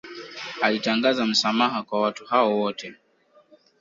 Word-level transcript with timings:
Alitangaza 0.61 1.25
msamaha 1.25 1.83
kwa 1.83 2.01
watu 2.01 2.25
hao 2.25 2.57
wote 2.59 2.95